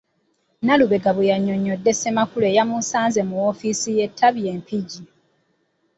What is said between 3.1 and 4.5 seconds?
mu ofiisi y’ettabi